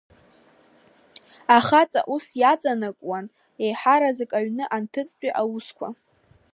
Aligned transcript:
Ахаҵа 1.55 2.01
ус 2.13 2.25
иаҵанакуан 2.41 3.25
еиҳараӡак 3.63 4.31
аҩны 4.37 4.65
анҭыҵтәи 4.75 5.35
аусқәа… 5.41 5.87